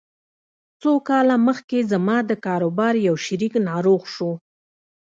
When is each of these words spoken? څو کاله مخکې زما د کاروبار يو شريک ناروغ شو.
څو 0.81 0.91
کاله 1.07 1.35
مخکې 1.47 1.79
زما 1.91 2.17
د 2.29 2.31
کاروبار 2.45 2.93
يو 3.07 3.15
شريک 3.25 3.53
ناروغ 3.69 4.01
شو. 4.13 4.31